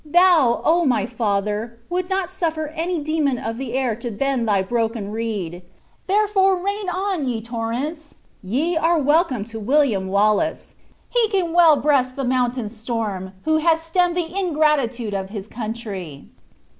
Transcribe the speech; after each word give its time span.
Thou, 0.03 0.63
oh, 0.65 0.83
my 0.83 1.05
Father! 1.05 1.77
would 1.87 2.09
not 2.09 2.31
suffer 2.31 2.69
any 2.69 2.97
demon 2.97 3.37
of 3.37 3.59
the 3.59 3.73
air 3.75 3.95
to 3.97 4.09
bend 4.09 4.47
thy 4.47 4.63
broken 4.63 5.11
reed! 5.11 5.61
Therefore 6.07 6.57
rain 6.57 6.89
on, 6.89 7.23
ye 7.23 7.39
torrents; 7.39 8.15
ye 8.41 8.75
are 8.75 8.97
welcome 8.97 9.43
to 9.43 9.59
William 9.59 10.07
Wallace. 10.07 10.75
He 11.07 11.29
can 11.29 11.53
well 11.53 11.75
breast 11.75 12.15
the 12.15 12.25
mountain's 12.25 12.75
storm, 12.75 13.33
who 13.43 13.57
has 13.57 13.79
stemmed 13.81 14.17
the 14.17 14.35
ingratitude 14.35 15.13
of 15.13 15.29
his 15.29 15.45
country." 15.45 16.31